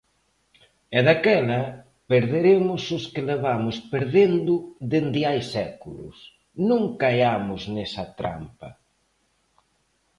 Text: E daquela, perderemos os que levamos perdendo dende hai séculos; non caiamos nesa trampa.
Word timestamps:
E 0.97 0.99
daquela, 1.07 1.61
perderemos 2.11 2.81
os 2.97 3.03
que 3.13 3.21
levamos 3.31 3.75
perdendo 3.93 4.53
dende 4.91 5.21
hai 5.27 5.41
séculos; 5.55 6.17
non 6.69 6.81
caiamos 7.01 7.61
nesa 7.75 8.03
trampa. 8.19 8.69